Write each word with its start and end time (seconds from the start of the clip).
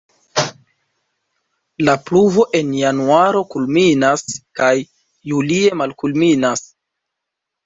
La 1.89 1.93
pluvo 2.07 2.45
en 2.59 2.71
januaro 2.77 3.43
kulminas 3.55 4.25
kaj 4.61 4.71
julie 5.35 5.79
malkulminas. 5.85 6.67